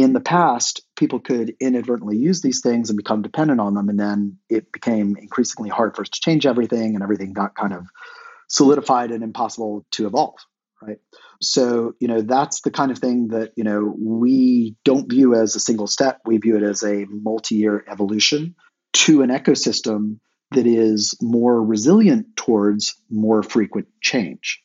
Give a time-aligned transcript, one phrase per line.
[0.00, 3.88] in the past, people could inadvertently use these things and become dependent on them.
[3.88, 7.72] And then it became increasingly hard for us to change everything, and everything got kind
[7.72, 7.86] of
[8.48, 10.38] solidified and impossible to evolve.
[10.82, 10.98] Right.
[11.42, 15.54] So, you know, that's the kind of thing that, you know, we don't view as
[15.54, 16.20] a single step.
[16.24, 18.54] We view it as a multi year evolution
[18.94, 20.20] to an ecosystem
[20.52, 24.62] that is more resilient towards more frequent change.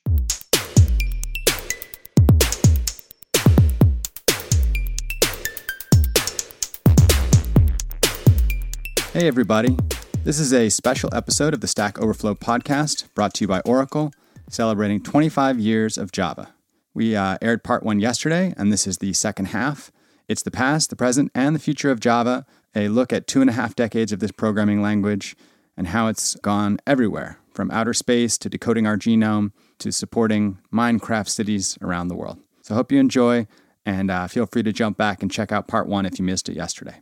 [9.15, 9.77] Hey, everybody.
[10.25, 14.11] This is a special episode of the Stack Overflow podcast brought to you by Oracle,
[14.49, 16.53] celebrating 25 years of Java.
[16.93, 19.89] We uh, aired part one yesterday, and this is the second half.
[20.27, 23.49] It's the past, the present, and the future of Java, a look at two and
[23.49, 25.37] a half decades of this programming language
[25.77, 31.29] and how it's gone everywhere, from outer space to decoding our genome to supporting Minecraft
[31.29, 32.37] cities around the world.
[32.63, 33.47] So hope you enjoy,
[33.85, 36.49] and uh, feel free to jump back and check out part one if you missed
[36.49, 36.99] it yesterday.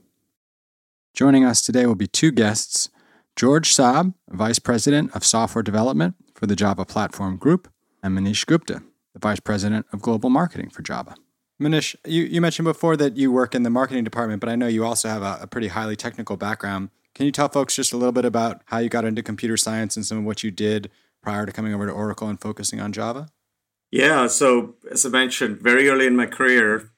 [1.14, 2.90] Joining us today will be two guests
[3.36, 7.68] Georges Saab, Vice President of Software Development for the Java Platform Group,
[8.02, 8.82] and Manish Gupta,
[9.14, 11.14] the Vice President of Global Marketing for Java.
[11.62, 14.66] Manish, you, you mentioned before that you work in the marketing department, but I know
[14.66, 16.90] you also have a, a pretty highly technical background.
[17.14, 19.96] Can you tell folks just a little bit about how you got into computer science
[19.96, 20.90] and some of what you did
[21.22, 23.28] prior to coming over to Oracle and focusing on Java?
[23.92, 26.90] Yeah, so as I mentioned, very early in my career,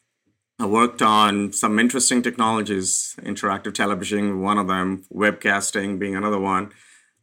[0.58, 6.72] I worked on some interesting technologies, interactive television, one of them, webcasting being another one,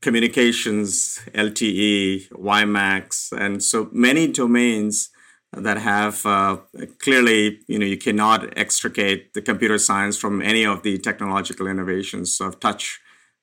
[0.02, 5.08] communications, LTE, WiMAX, and so many domains
[5.54, 6.58] that have uh,
[6.98, 12.36] clearly, you know, you cannot extricate the computer science from any of the technological innovations.
[12.36, 13.00] So I've touched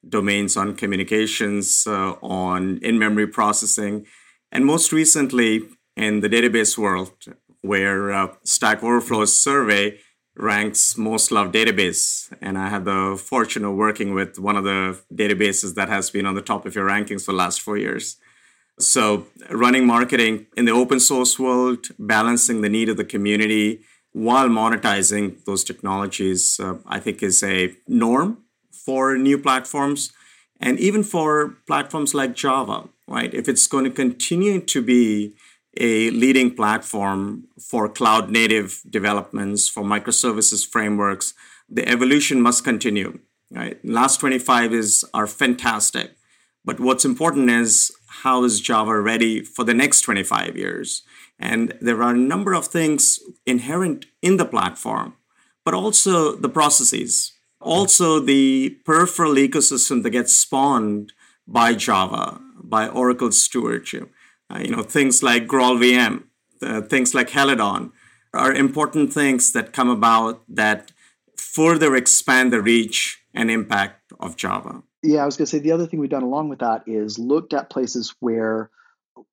[0.08, 4.06] domains on communications, uh, on in-memory processing,
[4.52, 5.62] and most recently
[5.96, 7.12] in the database world,
[7.62, 10.00] where uh, Stack Overflow's survey
[10.36, 12.32] ranks most loved database.
[12.42, 16.26] And I had the fortune of working with one of the databases that has been
[16.26, 18.18] on the top of your rankings for the last four years.
[18.80, 23.82] So, running marketing in the open source world, balancing the need of the community
[24.14, 28.38] while monetizing those technologies, uh, I think is a norm
[28.72, 30.14] for new platforms
[30.60, 33.34] and even for platforms like Java, right?
[33.34, 35.36] If it's going to continue to be
[35.78, 41.34] a leading platform for cloud native developments, for microservices frameworks.
[41.70, 43.20] The evolution must continue.
[43.52, 43.84] Right?
[43.84, 46.12] Last 25 is are fantastic.
[46.66, 47.92] But what's important is
[48.24, 51.04] how is Java ready for the next 25 years?
[51.40, 55.16] And there are a number of things inherent in the platform,
[55.64, 61.14] but also the processes, also the peripheral ecosystem that gets spawned
[61.48, 64.12] by Java, by Oracle stewardship.
[64.54, 66.24] Uh, you know, things like GraalVM,
[66.62, 67.92] uh, things like Helidon
[68.34, 70.92] are important things that come about that
[71.38, 74.84] further expand the reach and impact of Java.
[75.02, 77.18] Yeah, I was going to say the other thing we've done along with that is
[77.18, 78.70] looked at places where,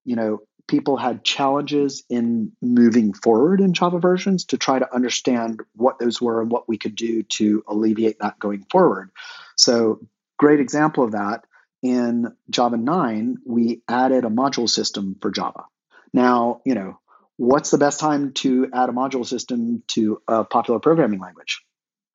[0.04, 5.60] you know, people had challenges in moving forward in Java versions to try to understand
[5.74, 9.10] what those were and what we could do to alleviate that going forward.
[9.56, 10.00] So,
[10.38, 11.44] great example of that
[11.82, 15.64] in Java 9, we added a module system for Java.
[16.12, 16.98] Now, you know,
[17.36, 21.62] what's the best time to add a module system to a popular programming language?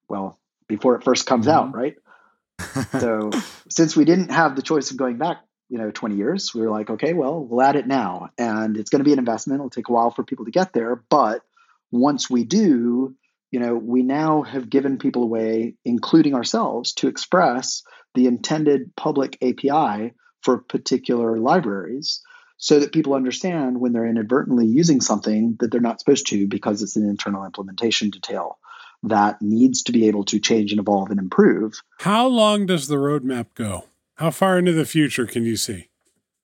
[0.10, 1.70] Well, before it first comes mm-hmm.
[1.70, 1.96] out, right?
[3.00, 3.32] so,
[3.70, 5.38] since we didn't have the choice of going back,
[5.70, 8.30] you know, 20 years, we were like, okay, well, we'll add it now.
[8.38, 9.60] And it's going to be an investment.
[9.60, 11.02] It'll take a while for people to get there.
[11.10, 11.44] But
[11.92, 13.16] once we do,
[13.52, 17.84] you know, we now have given people a way, including ourselves, to express
[18.14, 22.22] the intended public API for particular libraries
[22.58, 26.82] so that people understand when they're inadvertently using something that they're not supposed to because
[26.82, 28.60] it's an internal implementation detail
[29.04, 31.82] that needs to be able to change and evolve and improve.
[32.00, 33.86] How long does the roadmap go?
[34.16, 35.88] How far into the future can you see?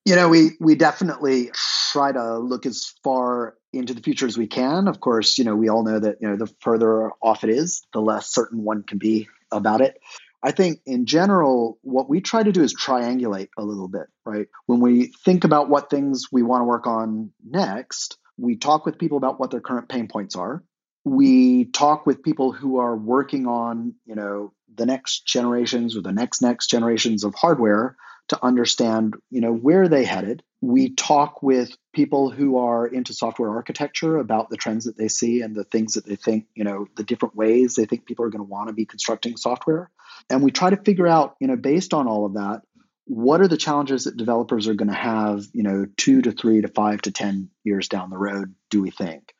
[0.05, 1.51] You know, we we definitely
[1.91, 4.87] try to look as far into the future as we can.
[4.87, 7.83] Of course, you know, we all know that, you know, the further off it is,
[7.93, 9.99] the less certain one can be about it.
[10.47, 14.47] I think in general, what we try to do is triangulate a little bit, right?
[14.65, 18.97] When we think about what things we want to work on next, we talk with
[18.97, 20.63] people about what their current pain points are.
[21.03, 26.13] We talk with people who are working on, you know, the next generations or the
[26.13, 27.97] next next generations of hardware
[28.29, 30.43] to understand, you know, where they headed.
[30.61, 35.41] We talk with people who are into software architecture about the trends that they see
[35.41, 38.29] and the things that they think, you know, the different ways they think people are
[38.29, 39.91] going to want to be constructing software.
[40.29, 42.61] And we try to figure out, you know, based on all of that,
[43.05, 46.61] what are the challenges that developers are going to have, you know, two to three
[46.61, 49.33] to five to 10 years down the road, do we think?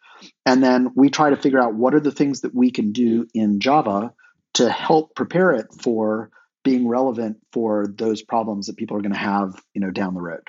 [0.45, 3.27] And then we try to figure out what are the things that we can do
[3.33, 4.13] in Java
[4.55, 6.31] to help prepare it for
[6.63, 10.21] being relevant for those problems that people are going to have, you know, down the
[10.21, 10.47] road.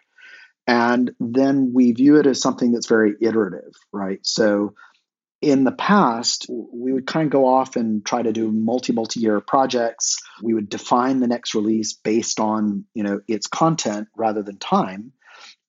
[0.69, 4.20] And then we view it as something that's very iterative, right?
[4.23, 4.75] So
[5.41, 9.20] in the past, we would kind of go off and try to do multi multi
[9.20, 10.19] year projects.
[10.43, 15.12] We would define the next release based on you know its content rather than time,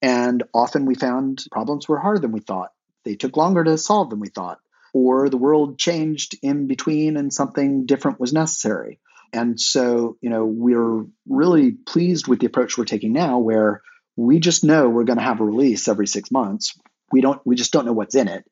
[0.02, 2.70] and often we found problems were harder than we thought.
[3.04, 4.58] They took longer to solve than we thought,
[4.92, 9.00] or the world changed in between and something different was necessary.
[9.32, 13.80] And so, you know, we're really pleased with the approach we're taking now, where
[14.16, 16.78] we just know we're going to have a release every six months.
[17.12, 18.44] We don't, we just don't know what's in it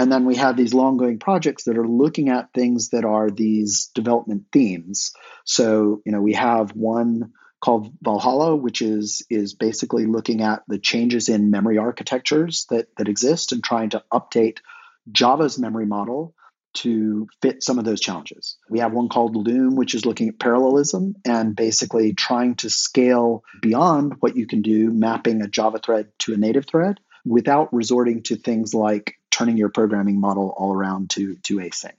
[0.00, 3.30] and then we have these long going projects that are looking at things that are
[3.30, 5.12] these development themes.
[5.44, 10.78] So, you know, we have one called Valhalla, which is is basically looking at the
[10.78, 14.58] changes in memory architectures that, that exist and trying to update
[15.12, 16.34] Java's memory model
[16.72, 18.56] to fit some of those challenges.
[18.68, 23.44] We have one called Loom, which is looking at parallelism and basically trying to scale
[23.60, 28.22] beyond what you can do, mapping a Java thread to a native thread without resorting
[28.24, 31.92] to things like turning your programming model all around to to async.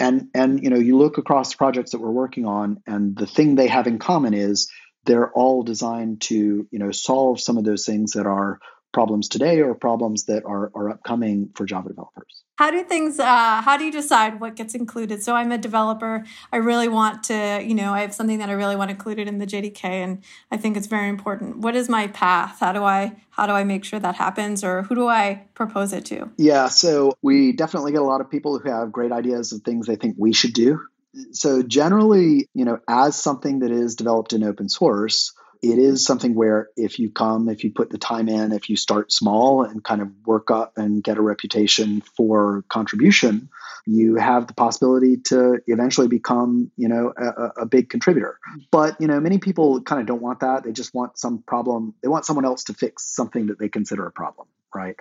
[0.00, 3.26] And and you know, you look across the projects that we're working on, and the
[3.26, 4.70] thing they have in common is
[5.04, 8.58] they're all designed to you know solve some of those things that are
[8.94, 12.42] problems today or problems that are, are upcoming for Java developers.
[12.56, 15.22] How do things, uh, how do you decide what gets included?
[15.22, 16.24] So I'm a developer.
[16.52, 19.38] I really want to, you know, I have something that I really want included in
[19.38, 21.58] the JDK and I think it's very important.
[21.58, 22.60] What is my path?
[22.60, 25.92] How do I, how do I make sure that happens or who do I propose
[25.92, 26.30] it to?
[26.38, 29.86] Yeah, so we definitely get a lot of people who have great ideas of things
[29.86, 30.80] they think we should do.
[31.32, 35.32] So generally, you know, as something that is developed in open source,
[35.72, 38.76] it is something where if you come, if you put the time in, if you
[38.76, 43.48] start small and kind of work up and get a reputation for contribution,
[43.86, 48.38] you have the possibility to eventually become, you know, a, a big contributor.
[48.70, 50.64] But, you know, many people kind of don't want that.
[50.64, 51.94] They just want some problem.
[52.02, 54.96] They want someone else to fix something that they consider a problem right?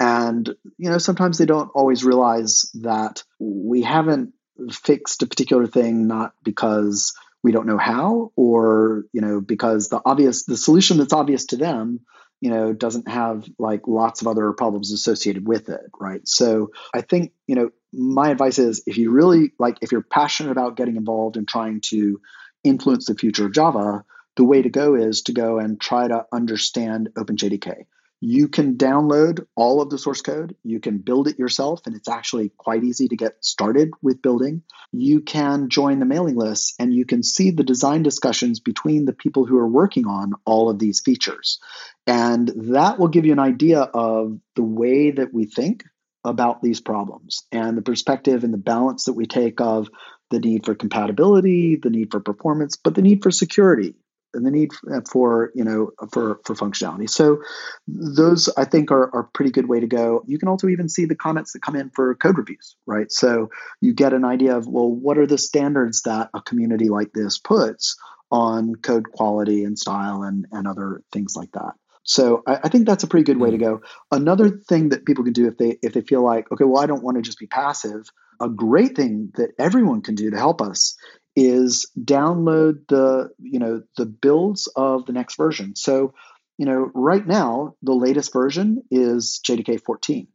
[0.00, 0.48] And
[0.78, 4.32] you know, sometimes they don't always realize that we haven't
[4.72, 10.00] fixed a particular thing not because we don't know how or you know because the
[10.04, 12.00] obvious the solution that's obvious to them
[12.40, 16.26] you know doesn't have like lots of other problems associated with it right?
[16.26, 20.52] So i think you know my advice is if you really like if you're passionate
[20.52, 22.20] about getting involved and trying to
[22.64, 24.04] influence the future of java
[24.36, 27.86] the way to go is to go and try to understand openjdk
[28.20, 30.56] you can download all of the source code.
[30.64, 34.62] You can build it yourself, and it's actually quite easy to get started with building.
[34.92, 39.12] You can join the mailing list and you can see the design discussions between the
[39.12, 41.60] people who are working on all of these features.
[42.06, 45.84] And that will give you an idea of the way that we think
[46.24, 49.88] about these problems and the perspective and the balance that we take of
[50.30, 53.94] the need for compatibility, the need for performance, but the need for security
[54.38, 54.70] and the need
[55.10, 57.10] for you know for for functionality.
[57.10, 57.42] So
[57.86, 60.24] those I think are are a pretty good way to go.
[60.26, 63.10] You can also even see the comments that come in for code reviews, right?
[63.12, 63.50] So
[63.80, 67.38] you get an idea of well, what are the standards that a community like this
[67.38, 67.96] puts
[68.30, 71.72] on code quality and style and and other things like that.
[72.04, 73.82] So I, I, think that's a pretty good way to go.
[74.10, 76.86] Another thing that people can do if they if they feel like okay, well I
[76.86, 78.08] don't want to just be passive.
[78.40, 80.96] A great thing that everyone can do to help us
[81.40, 85.76] is download the you know the builds of the next version.
[85.76, 86.14] So
[86.58, 90.26] you know right now the latest version is JDK 14,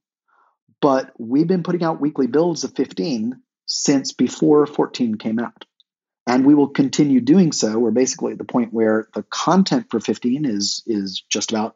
[0.82, 5.66] but we've been putting out weekly builds of 15 since before 14 came out.
[6.26, 7.78] And we will continue doing so.
[7.78, 11.76] We're basically at the point where the content for 15 is is just about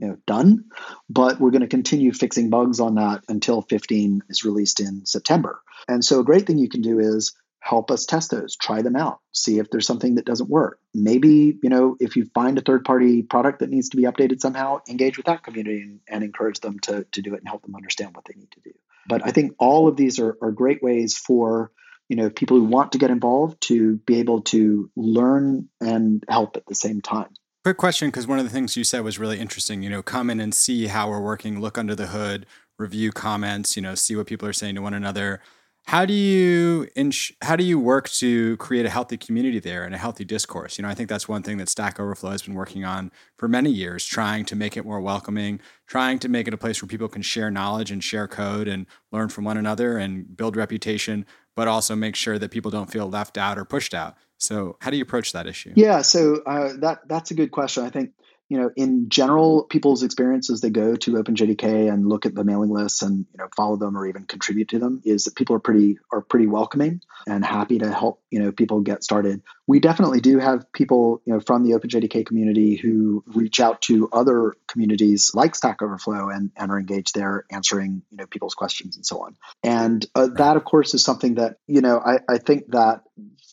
[0.00, 0.64] you know done,
[1.08, 5.60] but we're going to continue fixing bugs on that until 15 is released in September.
[5.86, 8.94] And so a great thing you can do is help us test those try them
[8.94, 10.78] out see if there's something that doesn't work.
[10.92, 14.40] Maybe you know if you find a third party product that needs to be updated
[14.40, 17.62] somehow engage with that community and, and, encourage them to, to do it and help
[17.62, 18.72] them understand what they need to do.
[19.08, 21.72] But i think all of these are, are great ways for
[22.08, 26.56] you know people who want to get involved to be able to learn and help
[26.58, 27.30] at the same time.
[27.64, 30.28] Quick question because one of the things you said was really interesting you know come
[30.28, 32.44] in and see how we're working look under the hood
[32.78, 35.40] review comments you know see what people are saying to one another
[35.86, 39.94] how do you ins- how do you work to create a healthy community there and
[39.94, 40.78] a healthy discourse?
[40.78, 43.48] You know, I think that's one thing that Stack Overflow has been working on for
[43.48, 46.88] many years, trying to make it more welcoming, trying to make it a place where
[46.88, 51.26] people can share knowledge and share code and learn from one another and build reputation,
[51.54, 54.16] but also make sure that people don't feel left out or pushed out.
[54.38, 55.72] So, how do you approach that issue?
[55.76, 57.84] Yeah, so uh, that that's a good question.
[57.84, 58.12] I think
[58.48, 62.44] you know, in general, people's experience as they go to OpenJDK and look at the
[62.44, 65.56] mailing lists and you know follow them or even contribute to them is that people
[65.56, 69.42] are pretty are pretty welcoming and happy to help you know people get started.
[69.66, 74.08] We definitely do have people you know from the OpenJDK community who reach out to
[74.12, 78.96] other communities like Stack Overflow and, and are engaged there answering you know people's questions
[78.96, 79.36] and so on.
[79.62, 83.04] And uh, that of course is something that you know I, I think that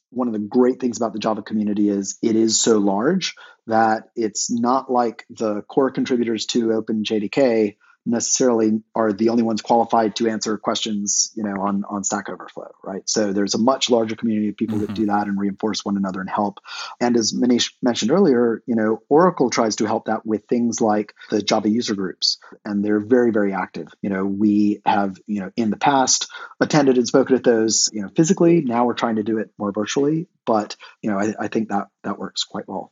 [0.10, 3.36] one of the great things about the Java community is it is so large
[3.68, 7.76] that it's not like the core contributors to OpenJDK
[8.06, 12.72] necessarily are the only ones qualified to answer questions, you know, on, on Stack Overflow,
[12.84, 13.08] right?
[13.08, 14.88] So there's a much larger community of people mm-hmm.
[14.88, 16.60] that do that and reinforce one another and help.
[17.00, 21.14] And as Manish mentioned earlier, you know, Oracle tries to help that with things like
[21.30, 23.88] the Java user groups, and they're very, very active.
[24.02, 26.28] You know, we have, you know, in the past
[26.60, 28.62] attended and spoken at those, you know, physically.
[28.62, 31.88] Now we're trying to do it more virtually, but you know, I, I think that
[32.04, 32.92] that works quite well.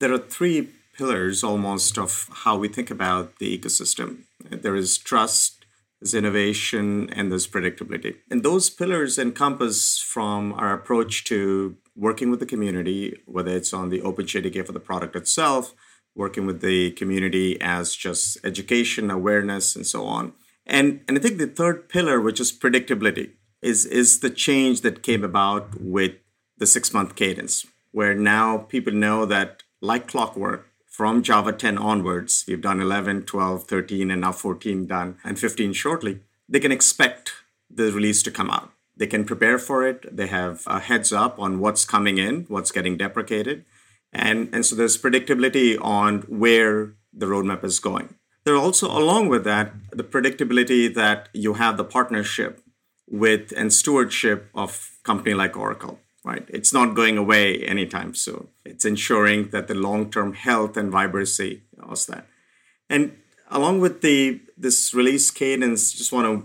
[0.00, 4.24] There are three pillars almost of how we think about the ecosystem.
[4.48, 5.66] There is trust,
[6.00, 8.16] there's innovation, and there's predictability.
[8.30, 13.88] And those pillars encompass from our approach to working with the community, whether it's on
[13.88, 15.74] the open OpenJDK for the product itself,
[16.14, 20.32] working with the community as just education, awareness, and so on.
[20.64, 25.02] And, and I think the third pillar, which is predictability, is, is the change that
[25.02, 26.12] came about with
[26.58, 32.44] the six month cadence, where now people know that like clockwork from Java 10 onwards,
[32.48, 37.34] we've done 11, 12, 13, and now 14 done, and 15 shortly, they can expect
[37.70, 38.72] the release to come out.
[38.96, 40.04] They can prepare for it.
[40.10, 43.64] They have a heads up on what's coming in, what's getting deprecated.
[44.12, 48.16] And, and so there's predictability on where the roadmap is going.
[48.42, 52.60] There are also, along with that, the predictability that you have the partnership
[53.08, 56.46] with and stewardship of company like Oracle right?
[56.48, 57.44] It's not going away
[57.74, 58.48] anytime soon.
[58.64, 62.26] It's ensuring that the long-term health and vibrancy of that.
[62.90, 63.16] And
[63.50, 66.36] along with the this release cadence, just want to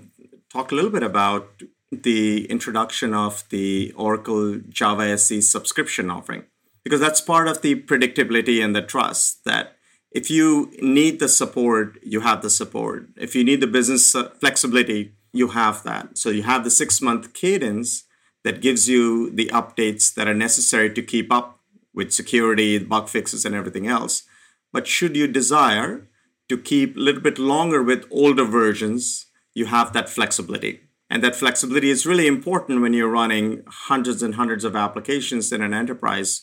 [0.50, 1.48] talk a little bit about
[1.92, 6.44] the introduction of the Oracle Java SE subscription offering,
[6.84, 9.76] because that's part of the predictability and the trust that
[10.12, 13.10] if you need the support, you have the support.
[13.18, 16.18] If you need the business flexibility, you have that.
[16.18, 18.04] So you have the six month cadence
[18.44, 21.60] that gives you the updates that are necessary to keep up
[21.94, 24.24] with security, bug fixes, and everything else.
[24.72, 26.08] But should you desire
[26.50, 30.82] to keep a little bit longer with older versions, you have that flexibility.
[31.10, 35.62] And that flexibility is really important when you're running hundreds and hundreds of applications in
[35.62, 36.42] an enterprise.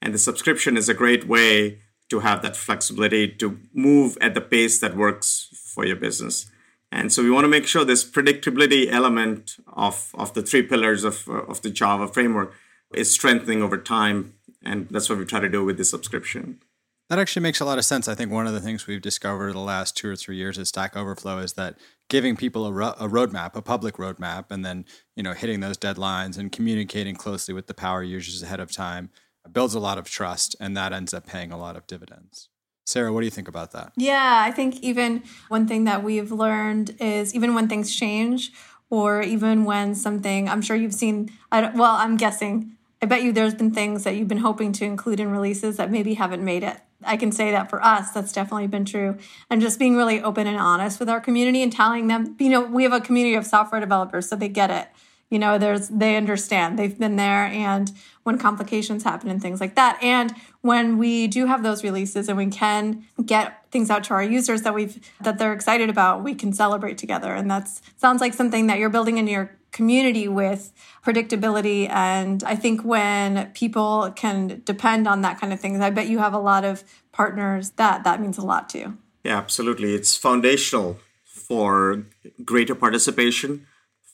[0.00, 4.40] And the subscription is a great way to have that flexibility to move at the
[4.40, 6.50] pace that works for your business.
[6.92, 11.04] And so we want to make sure this predictability element of, of the three pillars
[11.04, 12.52] of, of the Java framework
[12.94, 14.34] is strengthening over time.
[14.62, 16.60] And that's what we try to do with the subscription.
[17.08, 18.08] That actually makes a lot of sense.
[18.08, 20.66] I think one of the things we've discovered the last two or three years at
[20.66, 24.84] Stack Overflow is that giving people a, ro- a roadmap, a public roadmap, and then
[25.16, 29.10] you know hitting those deadlines and communicating closely with the power users ahead of time
[29.50, 32.48] builds a lot of trust, and that ends up paying a lot of dividends.
[32.92, 33.92] Sarah, what do you think about that?
[33.96, 38.52] Yeah, I think even one thing that we've learned is even when things change,
[38.90, 43.54] or even when something, I'm sure you've seen, well, I'm guessing, I bet you there's
[43.54, 46.76] been things that you've been hoping to include in releases that maybe haven't made it.
[47.02, 49.16] I can say that for us, that's definitely been true.
[49.48, 52.60] And just being really open and honest with our community and telling them, you know,
[52.60, 54.88] we have a community of software developers, so they get it
[55.32, 57.90] you know there's they understand they've been there and
[58.24, 59.98] when complications happen and things like that.
[60.02, 64.22] And when we do have those releases and we can get things out to our
[64.22, 67.32] users that we've that they're excited about we can celebrate together.
[67.34, 70.72] And that's sounds like something that you're building in your community with
[71.04, 71.88] predictability.
[71.90, 76.18] And i think when people can depend on that kind of things i bet you
[76.18, 78.98] have a lot of partners that that means a lot to you.
[79.24, 79.94] yeah absolutely.
[79.94, 82.04] It's foundational for
[82.44, 83.66] greater participation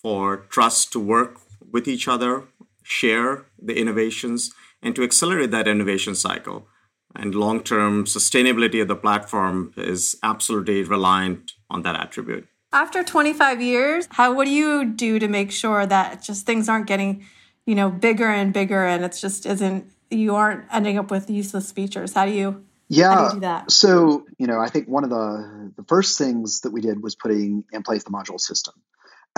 [0.03, 2.45] for trust to work with each other,
[2.83, 6.69] share the innovations, and to accelerate that innovation cycle.
[7.15, 12.47] And long term sustainability of the platform is absolutely reliant on that attribute.
[12.73, 16.87] After 25 years, how what do you do to make sure that just things aren't
[16.87, 17.25] getting,
[17.65, 21.73] you know, bigger and bigger and it's just isn't you aren't ending up with useless
[21.73, 22.13] features?
[22.13, 23.31] How do you yeah.
[23.35, 23.71] Do that.
[23.71, 27.15] so, you know, I think one of the the first things that we did was
[27.15, 28.75] putting in place the module system.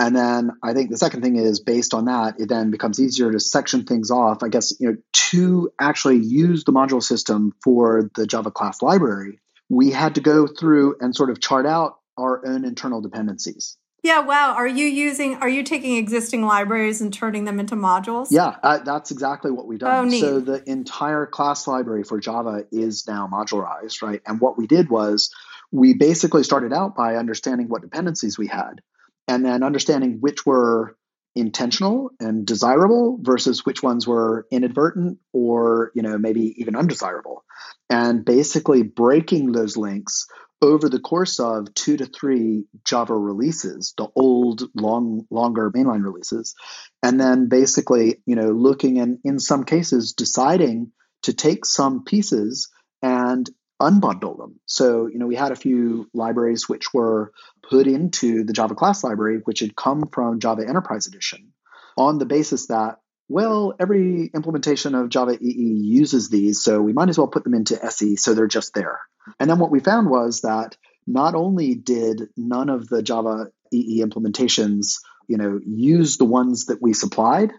[0.01, 3.31] And then I think the second thing is based on that, it then becomes easier
[3.31, 4.41] to section things off.
[4.41, 4.97] I guess, you know,
[5.29, 9.39] to actually use the module system for the Java class library,
[9.69, 13.77] we had to go through and sort of chart out our own internal dependencies.
[14.01, 14.55] Yeah, wow.
[14.55, 18.29] Are you using, are you taking existing libraries and turning them into modules?
[18.31, 19.95] Yeah, uh, that's exactly what we've done.
[19.95, 20.21] Oh, neat.
[20.21, 24.19] So the entire class library for Java is now modularized, right?
[24.25, 25.29] And what we did was
[25.71, 28.81] we basically started out by understanding what dependencies we had
[29.27, 30.97] and then understanding which were
[31.35, 37.43] intentional and desirable versus which ones were inadvertent or you know maybe even undesirable.
[37.89, 40.27] And basically breaking those links
[40.61, 46.53] over the course of two to three Java releases, the old, long, longer mainline releases,
[47.01, 50.91] and then basically, you know, looking and in some cases deciding
[51.23, 52.69] to take some pieces
[53.01, 53.49] and
[53.81, 54.59] unbundle them.
[54.65, 57.31] So, you know, we had a few libraries which were
[57.69, 61.53] put into the Java class library, which had come from Java Enterprise Edition,
[61.97, 62.97] on the basis that
[63.31, 67.53] well, every implementation of Java EE uses these, so we might as well put them
[67.53, 68.99] into SE so they're just there.
[69.39, 70.75] And then what we found was that
[71.07, 74.97] not only did none of the Java EE implementations,
[75.29, 77.53] you know, use the ones that we supplied,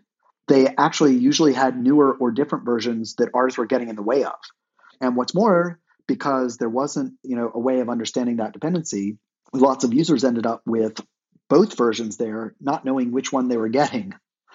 [0.47, 4.25] they actually usually had newer or different versions that ours were getting in the way
[4.25, 4.35] of.
[5.01, 9.19] And what's more, because there wasn't, you know, a way of understanding that dependency,
[9.53, 11.01] lots of users ended up with
[11.49, 14.15] both versions there, not knowing which one they were getting.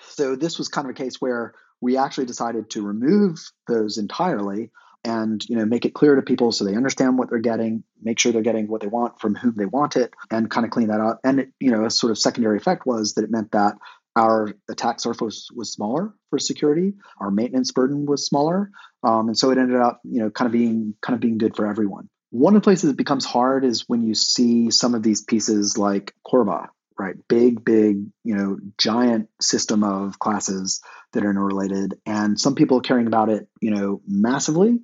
[0.09, 4.71] So this was kind of a case where we actually decided to remove those entirely
[5.03, 8.19] and you know make it clear to people so they understand what they're getting make
[8.19, 10.87] sure they're getting what they want from whom they want it and kind of clean
[10.87, 13.51] that up and it, you know a sort of secondary effect was that it meant
[13.51, 13.75] that
[14.17, 18.71] our attack surface was smaller for security our maintenance burden was smaller
[19.03, 21.55] um, and so it ended up you know kind of being kind of being good
[21.55, 25.03] for everyone one of the places it becomes hard is when you see some of
[25.03, 27.15] these pieces like CORBA right?
[27.27, 30.81] Big, big, you know, giant system of classes
[31.13, 31.95] that are interrelated.
[32.05, 34.79] And some people caring about it, you know, massively,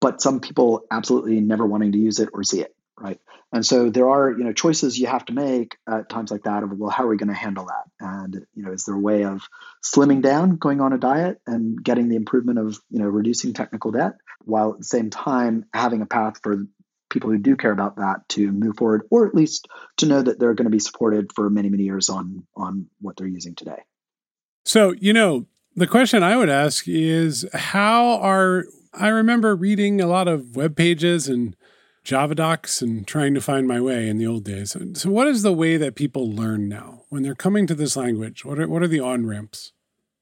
[0.00, 3.20] but some people absolutely never wanting to use it or see it, right?
[3.52, 6.62] And so there are, you know, choices you have to make at times like that
[6.62, 7.84] of, well, how are we going to handle that?
[7.98, 9.42] And, you know, is there a way of
[9.82, 13.90] slimming down, going on a diet and getting the improvement of, you know, reducing technical
[13.90, 14.14] debt
[14.44, 16.66] while at the same time having a path for
[17.10, 20.38] people who do care about that to move forward, or at least to know that
[20.38, 23.82] they're going to be supported for many, many years on on what they're using today.
[24.66, 30.06] So, you know, the question I would ask is how are I remember reading a
[30.06, 31.56] lot of web pages and
[32.08, 34.74] Java docs and trying to find my way in the old days.
[34.94, 38.46] So, what is the way that people learn now when they're coming to this language?
[38.46, 39.72] What are what are the on ramps?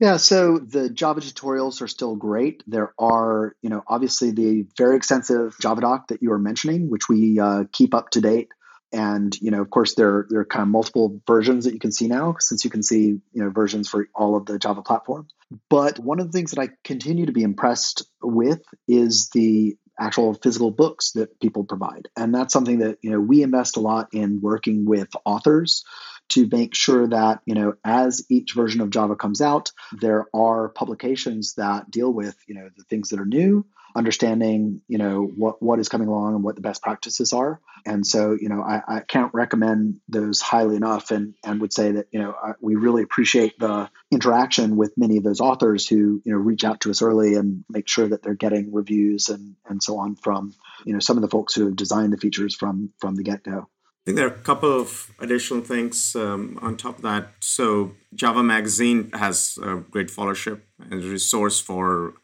[0.00, 2.64] Yeah, so the Java tutorials are still great.
[2.66, 7.08] There are, you know, obviously the very extensive Java doc that you were mentioning, which
[7.08, 8.48] we uh, keep up to date.
[8.92, 11.92] And you know, of course, there there are kind of multiple versions that you can
[11.92, 15.28] see now, since you can see you know versions for all of the Java platform.
[15.70, 20.34] But one of the things that I continue to be impressed with is the actual
[20.34, 24.08] physical books that people provide, and that's something that you know we invest a lot
[24.12, 25.84] in working with authors
[26.28, 30.68] to make sure that, you know, as each version of Java comes out, there are
[30.68, 33.64] publications that deal with, you know, the things that are new,
[33.96, 37.60] understanding, you know, what, what is coming along and what the best practices are.
[37.86, 41.92] And so, you know, I, I can't recommend those highly enough and, and would say
[41.92, 46.20] that, you know, I, we really appreciate the interaction with many of those authors who,
[46.24, 49.56] you know, reach out to us early and make sure that they're getting reviews and,
[49.66, 50.52] and so on from,
[50.84, 53.66] you know, some of the folks who have designed the features from, from the get-go.
[53.68, 57.32] I think there are a couple of additional things um, on top of that.
[57.40, 62.14] So, Java Magazine has a great followership and resource for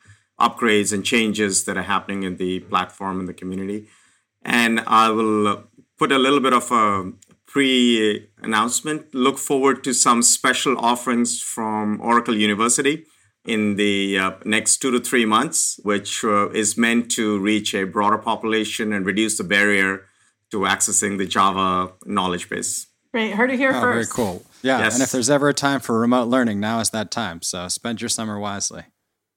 [0.48, 3.88] upgrades and changes that are happening in the platform and the community.
[4.44, 5.64] And I will
[5.98, 7.12] put a little bit of a
[7.46, 9.14] pre announcement.
[9.14, 13.06] Look forward to some special offerings from Oracle University
[13.44, 17.84] in the uh, next two to three months, which uh, is meant to reach a
[17.84, 20.06] broader population and reduce the barrier
[20.50, 22.86] to accessing the Java knowledge base.
[23.12, 23.34] Great.
[23.34, 24.16] Heard it here oh, first.
[24.16, 24.42] Very cool.
[24.62, 24.78] Yeah.
[24.78, 24.94] Yes.
[24.94, 27.42] And if there's ever a time for remote learning, now is that time.
[27.42, 28.84] So spend your summer wisely.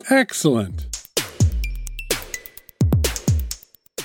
[0.10, 0.95] Excellent.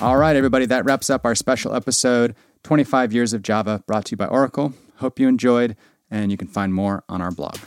[0.01, 0.65] All right, everybody.
[0.65, 4.73] That wraps up our special episode 25 Years of Java brought to you by Oracle.
[4.95, 5.75] Hope you enjoyed,
[6.09, 7.57] and you can find more on our blog.